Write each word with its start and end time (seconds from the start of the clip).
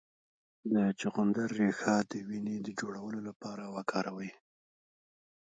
د 0.73 0.75
چغندر 0.99 1.47
ریښه 1.59 1.95
د 2.11 2.13
وینې 2.27 2.57
د 2.63 2.67
جوړولو 2.79 3.19
لپاره 3.29 3.63
وکاروئ 3.75 4.31